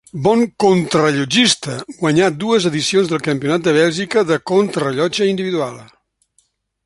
[0.25, 5.79] Bon contrarellotgista, guanyà dues edicions del Campionat de Bèlgica de contrarellotge individual.